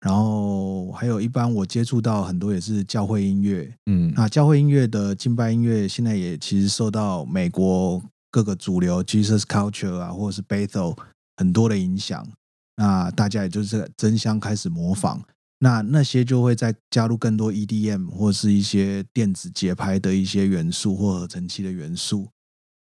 [0.00, 10.96] 然后还有一般我接触到很多也是教会音乐，嗯，那教会音乐的敬拜音乐现在也其实受到美国各个主流 Jesus Culture 啊，或者是 Bethel
[11.36, 12.26] 很多的影响。
[12.76, 15.20] 那大家也就是争相开始模仿，
[15.58, 22.26] 那那些就会再加入更多 EDM 或是一些电子节拍的一些元素或合成器的元素。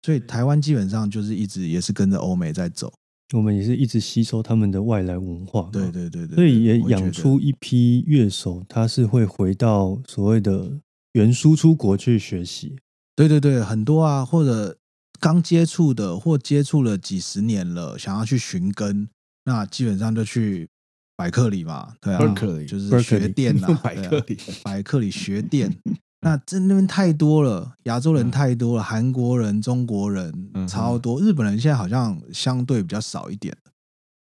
[0.02, 2.92] 所以台湾基本上就是一直也是跟着欧美在走。
[3.34, 10.80] 我们也是一直吸收他们的外来文化嘛，对对对对，所以也养出一批乐手，他是会回到所谓的
[11.14, 12.76] 原输出国去学习。
[13.16, 14.78] 对对对，很多啊，或者
[15.20, 19.10] 刚接触的，或接触了几十年了，想要去寻根，
[19.46, 20.70] 那基本上就去
[21.16, 25.76] 百克里嘛，对啊 Berkeley 就是学店啊、 百克里，百克里学店。
[26.24, 33.56] 那这那边太多了，亚洲人太多了，韩国人、中国人嗯超多，日本人现在好像相对比较少一点。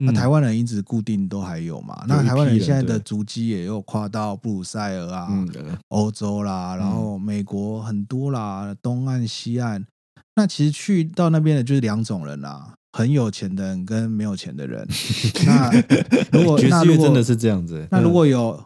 [0.02, 2.06] 那嗯台湾人一直固定都还有嘛？
[2.08, 9.86] 那台湾人现在的对足迹也有跨到布鲁塞尔啊，嗯，欧洲啦，然后美国很多啦，东岸、西岸。
[10.36, 14.88] 那其实去到那边的就是两种人啦，很有钱的人跟没有钱的人。
[15.46, 15.70] 那
[16.32, 18.58] 如果爵士乐真的是这样子，那如果有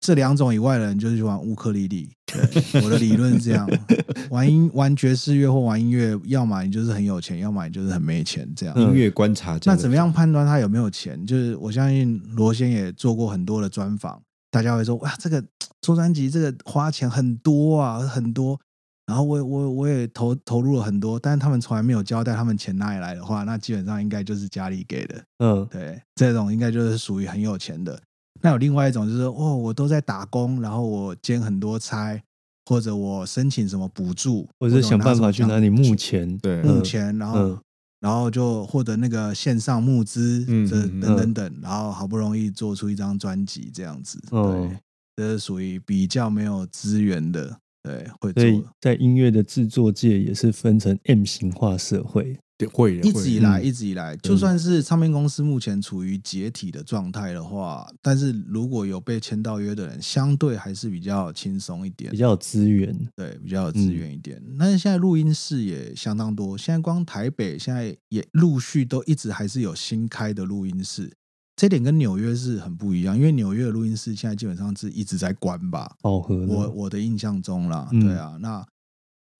[0.00, 2.10] 这两种以外的人，就是去玩乌克丽丽。
[2.26, 3.68] 对，我的理论是这样：
[4.30, 8.48] 玩音玩爵士乐或玩音乐，要么你就是很有钱，要么你就是很没钱。
[8.56, 8.74] 这样。
[8.78, 11.24] 嗯音乐观察家那怎么样判断他有没有钱？
[11.26, 15.44] 就是我相信罗先也做过很多的专访，大家会说哇，这个
[15.82, 18.58] 做专辑这个花钱很多啊，很多。
[19.06, 25.24] 然后我我我也投投入了很多，但是他们从来没有交代他们钱哪里来的话，那基本上应该就是家里给的。
[25.40, 28.00] 嗯对，这种应该就是属于很有钱的。
[28.42, 32.20] 那有另外一种就是哦，我都在打工，然后我兼很多差，
[32.66, 36.38] 或者我申请什么补助，或者是想办法去哪里募募钱。
[36.38, 37.58] 对募钱，然后、嗯
[38.00, 44.18] 然后就获得那个线上募资，这等等等，然后好不容易做出一张专辑这样子。
[44.30, 44.78] 哦对，
[45.16, 48.72] 这是属于比较没有资源的，对，会所以做。
[48.80, 53.64] 在音乐的制作界也是分成 M 型化社会，会一直以来，嗯。
[53.64, 62.94] 一直以来，就算是唱片公司目前处于解体的状态的话，但是如果有被签到约的人，相对还是比较轻松一点比，较有资源。
[63.14, 64.42] 对，比较有资源一点。
[64.58, 71.12] 但是现在录音室也相当多，现在光台北现在也陆续都一直还是有新开的录音室，
[71.56, 78.00] 这点跟纽约是很不一样，因为纽约的录音室现在基本上是一直在关吧，饱和我，我的印象中啦，嗯。
[78.00, 78.64] 对啊，那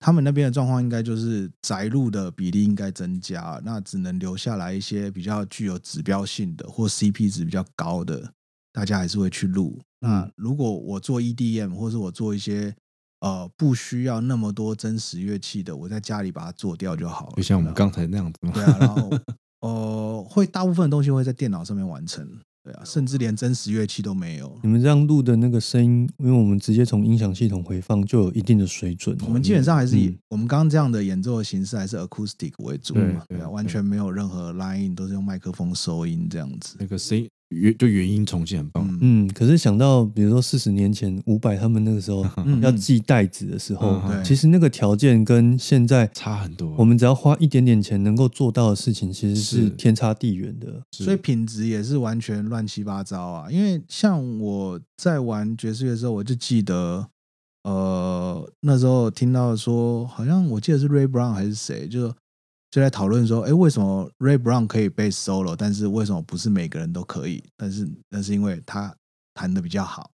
[0.03, 8.33] 他们那边的状况应该就是宅录的比例应该增加，那只能留下来一些比较具有指标性的或 CP 值比较高的，
[8.73, 9.79] 大家还是会去录。
[9.99, 12.75] 那嗯如果我做 EDM 或是我做一些
[13.19, 17.33] 呃不需要那么多真实乐器的，我在家里把它做掉就好了。
[17.35, 18.51] 就像我们刚才那样子嘛。
[18.51, 19.11] 对啊，然后
[19.59, 22.27] 呃会大部分的东西会在电脑上面完成，
[22.63, 24.59] 对啊，甚至连真实乐器都没有。
[24.61, 29.17] 你们这样录的那个声音，因为我们直接从音响系统回放，就有一定的水准。
[29.25, 36.75] 我们基本上还是以嗯我们刚刚这样的演奏的形式，还是 acoustic 为主对嘛，对啊，完全没有任何 line 都是用麦克风收音这样子。
[36.79, 38.87] 那个声音原就原音重现很棒。
[38.87, 46.73] 嗯嗯，可是想到比如说四十年前伍佰他们那个时候嗯要寄袋子的时候，其实那个条件跟现在差很多。
[46.77, 50.81] 我们只要花一点点钱能够做到的事情，其实是是天差地远的。
[50.91, 53.51] 是所以品质也是完全乱七八糟啊。
[53.51, 57.07] 因为像我在玩爵士乐的时候，我就记得，
[57.63, 62.13] 呃，那时候听到说，好像我记得是 Ray Brown 还是谁，就
[62.71, 67.43] 就在讨论说，哎，为什么 Ray Brown 可以 bass solo，但是为什么不是每个人都可以？
[67.57, 68.95] 但是那是因为他
[69.33, 70.09] 弹的比较好。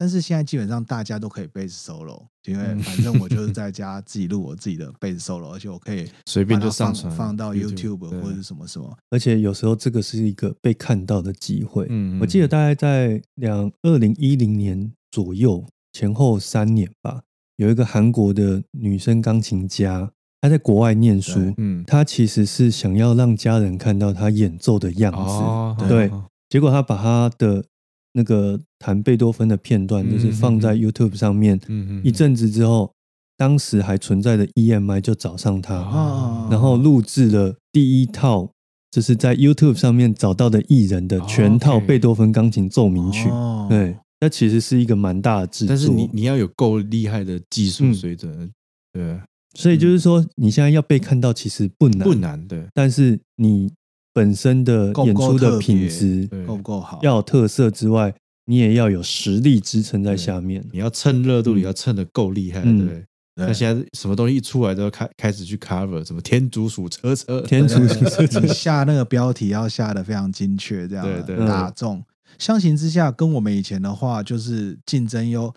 [0.00, 8.96] 但是现在基本上大家都可以 bass solo，因为嗯反正我就 是在家自己录我自己的 bass solo，而且我可以随便就上传放到对或者是什么什么。
[9.10, 11.88] 而且有时候这个是一个被看到的机会。
[11.90, 17.22] 嗯我记得大概在两二零一零年左右前后三年吧，
[17.56, 21.84] 有一个韩国的女生钢琴家，她在国外念书对，嗯。
[21.86, 25.18] 他其实是想要让家人看到他演奏的样子。
[25.18, 26.08] 哦对。
[26.08, 27.62] 哦结果他把他的
[28.14, 32.90] 那个弹贝多芬的片段，嗯就是放在 YouTube 上面，嗯嗯一阵子之后，
[33.36, 38.50] 当时还存在的 EMI 就找上他，哦然后录制了第一套，
[38.90, 43.28] 就是在 YouTube 上面找到的艺人的全套贝多芬钢琴奏鸣曲。
[43.28, 43.66] 哦。
[43.68, 45.68] 对，那其实是一个蛮大的制作。
[45.68, 47.94] 但是你你要有够厉害的技术嗯。
[47.94, 48.50] 水准，
[48.94, 49.20] 对，
[49.58, 53.68] 所以就是说，你现在要被看到其实不难，不，难，对但是你
[54.14, 57.00] 本身的演出的品质对够不够好？
[57.02, 58.14] 要有特色之外，
[58.46, 60.64] 你也要有实力支撑在下面。
[60.72, 63.04] 你要蹭热度，嗯你要蹭的够厉害，嗯对不对？
[63.34, 72.00] 那现在什么东西一出来都要开开始去 cover，什么天竺鼠车车， 天竺鼠车车 你下那个标题要下的非常精确，这样对对打中。
[72.38, 75.52] 相形之下，跟我们以前的话，就是竞争又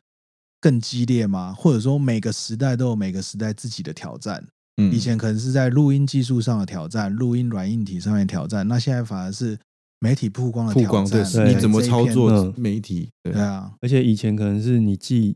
[0.62, 4.48] 更激烈吗，或者说每个时代都有每个时代自己的挑战。
[4.78, 9.60] 嗯以前可能是在录音技术上的挑战，录音软硬体上面的挑战，那现在反而是
[10.00, 11.34] 媒体曝光的挑曝光，对战。
[11.44, 13.10] 对你怎么操嗯作媒体？
[13.24, 15.36] 对对啊，而且以前可能是你寄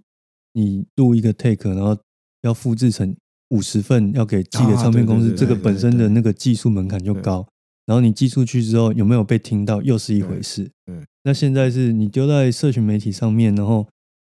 [0.53, 1.97] 你录一个 take，然后
[2.43, 3.13] 要复制成
[3.49, 7.45] 五十份，要给寄给啊唱片公司，这个本身的那个技术门槛就高。
[7.85, 10.63] 然后你寄出去之后有没有被听到，又是一回事。
[10.85, 13.87] 对对那现在是你丢在社群媒体上面，然后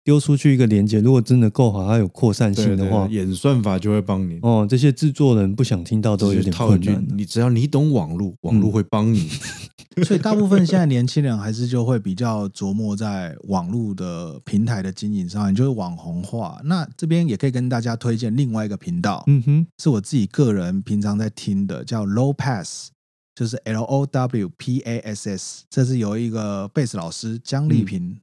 [0.04, 4.38] 丢出去一个连接，如果真的够好，它有扩散性的话，演算法就会帮你。
[4.42, 7.06] 哦，这些制作人不想听到都有点困难，。
[7.16, 9.28] 你只要你懂网络，网络嗯会帮你。
[10.04, 16.58] 所以大部分现在年轻人还是就会比较琢磨在网络的平台的经营上面，就是网红化。
[16.64, 22.88] 那这边也可以跟大家推荐另外一个频道，嗯哼，是我自己个人平常在听的，叫 Low Pass，
[23.34, 28.16] 就是 L O W P A S S，这是由一个贝斯老师江丽萍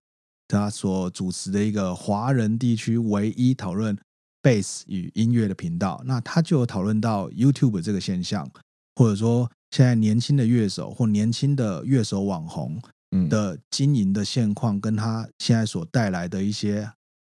[0.50, 3.98] 他所主持的一个华人地区唯一讨论
[4.42, 6.02] bass 与音乐的频道。
[6.06, 8.50] 那他就有讨论到 YouTube 这个现象，
[8.96, 12.82] 或者说现在年轻的乐手或年轻的乐手网红
[13.12, 16.92] 嗯，的经营的现况，跟他现在所带来的一些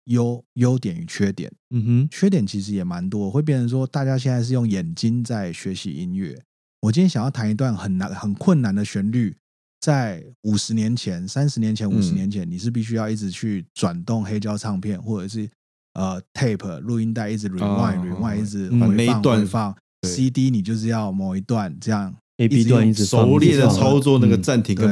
[0.05, 1.51] 优优点与缺点。
[1.70, 6.39] 嗯哼，缺点其实也蛮多，会变成说大家现在是用眼睛在学习音乐。
[6.82, 9.38] 我今天想要弹一段很难、很困难的旋律，
[9.84, 12.16] 在五十年前、三十年前、五十嗯。
[12.16, 15.50] 年前，你是必须要一直去转动黑胶唱片或者是
[15.96, 19.76] 呃 tape 录音带，一直 rewind、哦 rewind，一直嗯回放、那一段回放。
[20.08, 24.90] CD 你就是要某一段这样 A 一 B 段一直放熟练的操作那个嗯暂停跟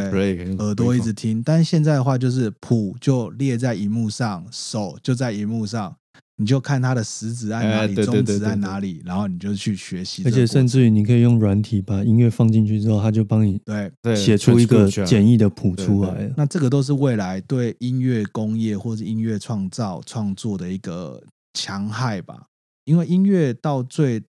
[0.57, 1.13] 耳朵一直。
[1.13, 5.95] 听，但是现在的话就是谱就列在荧幕上，手就在荧幕上，
[6.41, 10.31] 你就看它的食指按哪里，中指按哪里，然后你就去学习而。
[10.31, 16.33] 且甚至于你可以用软体把音乐放进去之后，它就帮你对，对写出一个简易的谱出来。
[16.35, 21.23] 那这个都是未来对音乐工业或是音乐创造创作的一个
[21.53, 22.47] 强害吧。
[22.85, 24.19] 因为音乐到最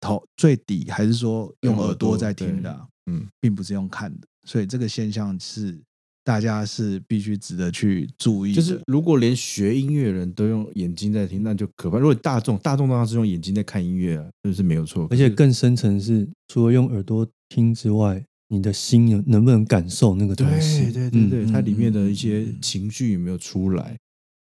[0.00, 4.26] 头最底，还是说用用耳耳朵朵在听的啊、嗯，并不是用看的。
[4.44, 5.80] 所以这个现象是
[6.24, 8.56] 大家是必须值得去注意的。
[8.56, 11.98] 就是如果连学音乐的人都用眼睛在听，那就可怕。
[11.98, 15.06] 如果大众大众当然是用眼睛在看音乐啊，这是没有错。
[15.10, 20.90] 而且更深层是，除了用耳朵听之外，你的心有能不能感受那个东西？
[20.90, 23.96] 对对对对，嗯它里面的一些情绪有没有出来？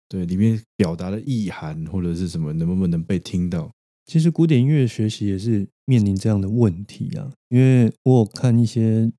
[0.09, 3.71] 对，里面表达的意涵或者是什么，能不能被听到？
[4.07, 9.11] 其实古典音乐学习也是面临这样的问题啊，因为我有看一些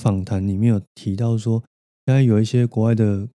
[0.00, 1.64] 访谈里面有提到说，
[2.04, 3.28] 现在有一些国外的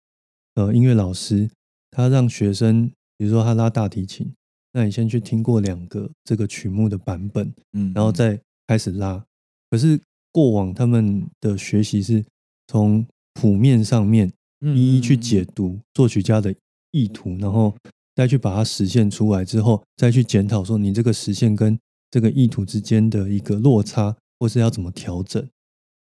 [0.54, 1.48] 呃音乐老师，
[1.90, 4.32] 他让学生，比如说他拉大提琴，
[4.72, 9.24] 那你先去听过两个这个曲目的版本，嗯，然后再开始拉。
[9.70, 10.00] 可是
[10.32, 12.24] 过往他们的学习是
[12.66, 16.54] 从谱面上面嗯一一去解读作曲家的
[16.90, 17.72] 意图，然后
[18.16, 21.78] 再去把它实现出来之后，再去检讨说你这个实现跟
[22.10, 25.48] 这个意图之间的一个落差，或是要怎么调整。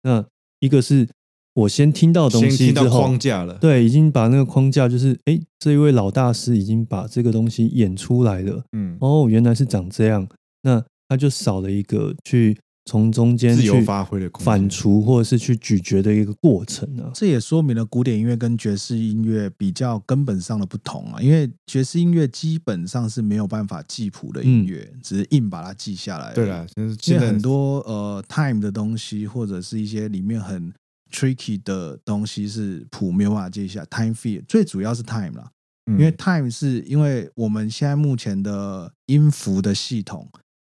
[0.03, 0.25] 那
[0.59, 1.07] 一个是
[1.55, 8.63] 我先听到东西之后，框架了，对，已经把那个框架，就是哎，这一位老大师已经把这个东西演出来了。
[8.73, 10.27] 嗯，哦，原来是长这样，
[10.63, 17.09] 那他就少了一个去从中间自由去发挥的反刍或者是去咀嚼的一个过程啊。
[17.13, 26.33] 这也说明了古典音乐跟爵士音乐比较根本上的不同啊，因为爵士音乐基本上是没有办法记谱的音乐，只是硬把它记下来。
[26.33, 30.73] 对了，现在因为很多呃 time 的东西，或者是一些里面很
[31.15, 35.49] tricky 的东西是谱没有办法记下，time feel 最主要是 time 啦，
[35.85, 40.29] 因因为 time 是因为我们现在目前的音符的系统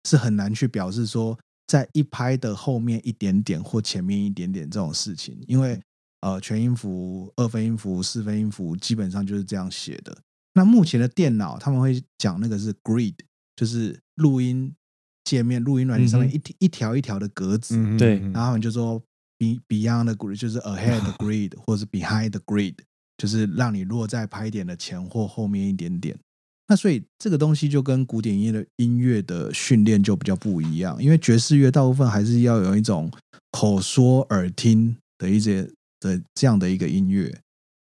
[0.09, 5.78] 是很难去表示说在一拍的后面一点点或前面一点点这种事情，因为
[6.22, 10.16] 呃全音符、二分音符、四分音符基本上就是这样写的。
[10.55, 13.14] 那目前的电脑他们会讲那个是 grid，
[13.55, 14.74] 就是录音
[15.24, 18.18] 界面、录音软件上面一条一条一条的格子，嗯对。
[18.18, 19.01] 嗯然后他们就说
[19.41, 22.74] be beyond the grid 就是 ahead the grid 或是 behind the grid，
[23.16, 26.14] 就是让你落在拍点的前或后面一点点。
[26.68, 33.11] 那所以这个东西就跟古典音乐的音乐的训练就比较不一样，因为爵士乐大部分还是要有一种
[33.51, 35.68] 口说耳听的一些
[35.99, 37.41] 的这样的一个音乐，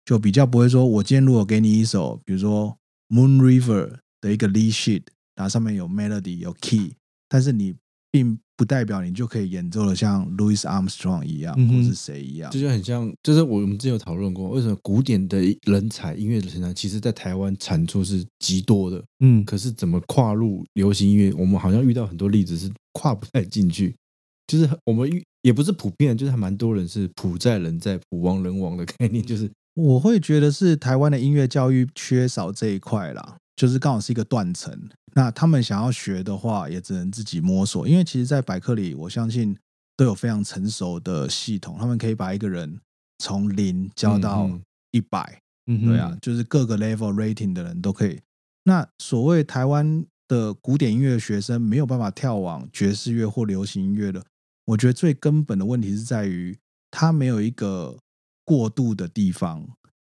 [0.05, 2.77] 就比较不会说我今天如果给你一首，比如说
[3.09, 5.03] Moon River 的一个 lead sheet，
[5.35, 6.93] 然后上面有 melody 有 key，
[7.27, 7.75] 但是你
[8.11, 12.59] 并不代表你就可以演奏的像 Louis Armstrong 一样，嗯或是谁一样这。
[12.59, 23.93] 就很像，就是我们之前有讨论过，为什么古典的人才、音乐的人才，其实在台湾产出是极多的，嗯，可是怎么跨入流行音乐，我们好像遇到很多例子是跨不太进去，
[24.47, 34.89] 就是我们遇也不是普遍，就是还蛮多人是普在人在，普亡人亡的概念，就是我会觉得是台湾的音乐教育缺少这一块啦，就是刚好是一个断层。
[35.15, 37.87] 那他们想要学的话，也只能自己摸索。
[37.87, 39.57] 因为其实，在百科里，我相信
[39.95, 42.79] 都有非常成熟的系统，他们可以把一个人
[43.19, 44.49] 从零教到
[44.91, 48.19] 一百、嗯哼对啊，就是各个 level rating 的人都可以。
[48.65, 54.21] 那所谓台湾的古典音乐学生没有办法跳往爵士乐或流行音乐的，
[54.65, 56.57] 我觉得最根本的问题是在于
[56.91, 57.97] 他没有一个
[58.43, 59.65] 过渡的地方，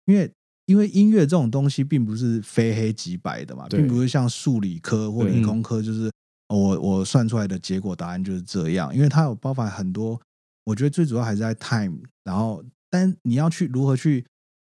[0.07, 0.29] 因为
[0.67, 6.11] 因为音乐这种东西并不是非黑即白的嘛，并不是像数理科或理工科就是
[6.49, 10.21] 哦我我算出来的结果答案就是这样，因为它有包含很多，
[10.65, 14.25] 我觉得最主要还是在 time，然后但你要去如何去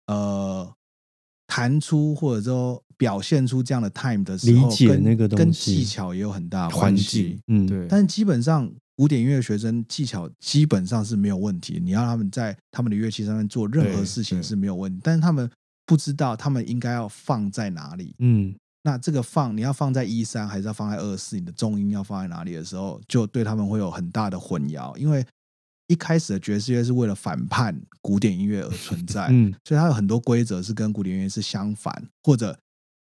[0.07, 0.73] 呃
[1.47, 11.79] 弹出或者说表现出这样的 time 的时候，理解跟那个东西跟技巧也有很大的关系。，嗯，对，但是基本上，古典音乐学生技巧基本上是没有问题。
[11.81, 15.49] 你要他们在他们的乐器上面做任何事情是没有问题，但是他们
[15.89, 18.13] 不知道他们应该要放在哪里。
[18.19, 21.35] 嗯，那这个放你要放在一三还是要放在二四？
[21.39, 24.95] 你的重音要放在哪里的时候，就对他们会有很大的混淆。
[24.97, 25.25] 因为
[25.87, 32.55] 一开始的爵士乐是为了反叛古典音乐而存在，嗯，所以它有很多规则是跟古典音乐是相反，或者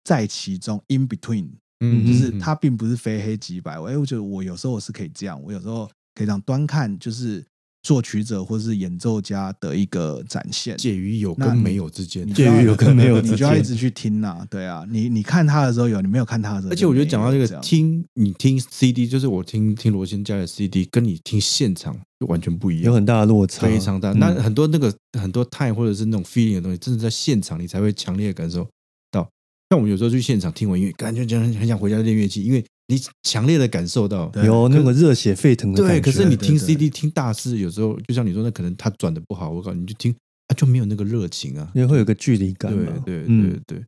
[0.02, 1.48] 在其中 in between。
[1.84, 3.74] 嗯就是它并不是非黑即白。
[3.74, 7.44] 哎，我觉得我有时候我是可以这样，我有时候可以这样端看，就是
[7.82, 10.76] 作曲者或是演奏家的一个展现。
[10.76, 24.12] 介于有跟没有之间介于有跟没有之你就要一直去听呐、对啊，你你看他的时候有，你没有看他的时候而且我觉得讲到这个样听，你听 CD，就是我听听罗先家的 CD，跟你听现场就完全不一样，有很大的落差，非常大。
[24.12, 28.66] 嗯那很多那个很多 time 或者是那种 feeling 的东西，真的在现场你才会强烈的感受
[29.10, 29.28] 到。
[29.70, 34.30] 像我们有时候去现场听完音乐，感觉很很想回家练乐器，因为你强烈的感受到。
[34.44, 36.02] 有那个热血沸腾的对，感觉。
[36.02, 40.14] 可是你听对对 CD 听大师，有时候就像你说，那可能他转的不好，我靠，你就听
[40.48, 41.70] 啊就没有那个热情啊。
[41.74, 42.92] 也会有个距离感对嘛。
[43.04, 43.84] 对对嗯对，所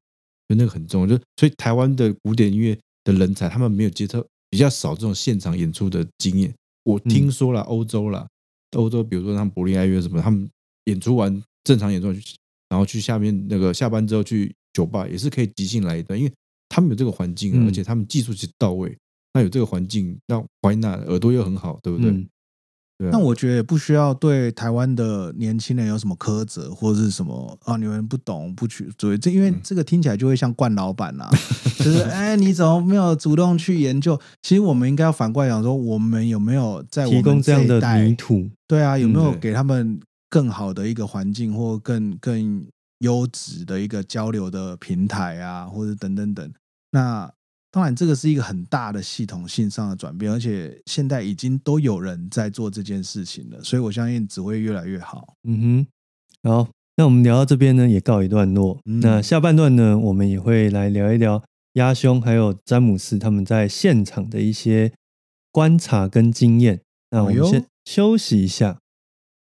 [0.50, 1.06] 以那个很重要。
[1.06, 6.52] 就所以台湾的古典音乐的人才，他们没有接受比较少这种现场演出的经验。
[6.84, 8.26] 我听说了欧洲啦，
[8.76, 10.48] 欧洲比如说他们柏林爱乐什么，他们
[10.84, 12.08] 演出完正常演出，
[12.68, 16.32] 然后去下面那个下班之后去酒吧，也是可以即兴来一段，因为
[16.74, 18.98] 他们有这个环境而且他们技术其实到位，
[19.32, 22.10] 那有这个环境，那怀纳耳朵又很好，对不对？
[22.10, 22.28] 嗯。
[22.98, 23.10] 对啊。
[23.12, 29.60] 那我觉得也不需要对台湾的年轻人有什么苛责或者是什么啊，你们不懂不去注意这因为嗯。
[29.62, 31.30] 这个听起来就会像惯老板啊，
[31.78, 34.20] 就是哎，你怎么没有主动去研究？
[34.42, 39.38] 其实我们应该要反过来讲说，我们有没有在提供们这样的一代泥土，对啊，有没有对。
[39.38, 42.66] 给他们更好的一个环境，或更更
[43.00, 46.52] 优质的一个交流的平台啊，或者等等等？
[46.94, 47.28] 那
[47.72, 55.34] 当然，这个是一个很大的系统性上的转变，而且现在已经都有人在做这件事情了，所以我相信只会越来越好。
[55.42, 55.86] 嗯
[56.40, 58.78] 哼，好，那我们聊到这边呢，也告一段落。
[58.84, 61.42] 嗯那下半段呢，我们也会来聊一聊
[61.72, 64.92] 鸭兄还有詹姆斯他们在现场的一些
[65.50, 66.80] 观察跟经验。
[67.10, 68.78] 那我们先休息一下。